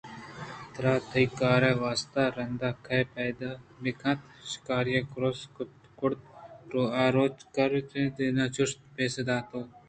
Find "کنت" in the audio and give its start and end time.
3.99-4.19